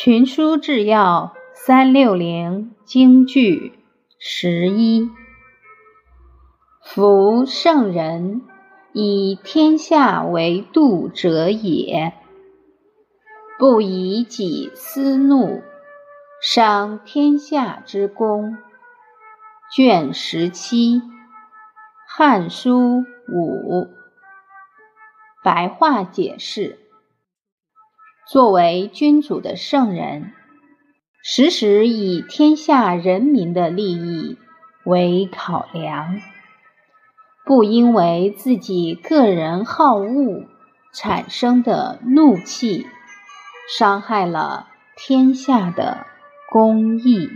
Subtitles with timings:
[0.00, 3.80] 群书治要三六零京剧
[4.20, 5.10] 十一。
[6.84, 8.42] 夫圣人，
[8.92, 12.12] 以天下为度者也，
[13.58, 15.64] 不以己私怒，
[16.40, 18.56] 伤天下之公。
[19.74, 21.00] 卷十七，
[22.06, 23.00] 《汉书》
[23.34, 23.88] 五。
[25.42, 26.78] 白话解释：
[28.30, 30.32] 作为君主的圣人，
[31.22, 34.36] 时时以天下人民的利益
[34.84, 36.20] 为考量。
[37.46, 40.44] 不因为自己个人好恶
[40.92, 42.86] 产生的怒气，
[43.78, 46.06] 伤害了天下的
[46.50, 47.30] 公义。